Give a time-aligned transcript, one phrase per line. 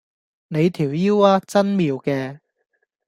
[0.47, 2.39] 你條腰吖真妙嘅